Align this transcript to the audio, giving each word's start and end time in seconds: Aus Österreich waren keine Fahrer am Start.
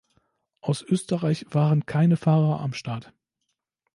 Aus 0.61 0.81
Österreich 0.81 1.45
waren 1.51 1.85
keine 1.85 2.17
Fahrer 2.17 2.59
am 2.61 2.73
Start. 2.73 3.13